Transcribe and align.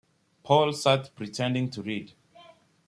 Paul 0.41 0.73
sat 0.73 1.13
pretending 1.15 1.69
to 1.69 1.83
read. 1.83 2.13